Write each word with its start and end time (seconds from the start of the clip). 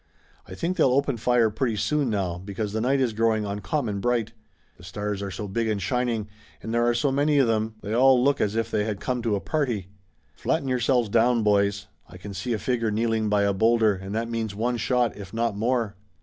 I 0.47 0.55
think 0.55 0.77
they'll 0.77 0.93
open 0.93 1.17
fire 1.17 1.51
pretty 1.51 1.75
soon 1.75 2.09
now, 2.09 2.39
because 2.39 2.73
the 2.73 2.81
night 2.81 2.99
is 2.99 3.13
growing 3.13 3.45
uncommon 3.45 3.99
bright. 3.99 4.31
The 4.77 4.83
stars 4.83 5.21
are 5.21 5.29
so 5.29 5.47
big 5.47 5.67
and 5.67 5.79
shining, 5.79 6.27
and 6.63 6.73
there 6.73 6.87
are 6.87 6.95
so 6.95 7.11
many 7.11 7.37
of 7.37 7.45
them 7.47 7.75
they 7.83 7.93
all 7.93 8.23
look 8.23 8.41
as 8.41 8.55
if 8.55 8.71
they 8.71 8.83
had 8.85 8.99
come 8.99 9.21
to 9.21 9.35
a 9.35 9.39
party. 9.39 9.89
Flatten 10.33 10.67
yourselves 10.67 11.09
down, 11.09 11.43
boys! 11.43 11.85
I 12.09 12.17
can 12.17 12.33
see 12.33 12.53
a 12.53 12.57
figure 12.57 12.89
kneeling 12.89 13.29
by 13.29 13.43
a 13.43 13.53
bowlder 13.53 13.93
and 13.93 14.15
that 14.15 14.27
means 14.27 14.55
one 14.55 14.77
shot, 14.77 15.15
if 15.15 15.35
not 15.35 15.55
more." 15.55 15.95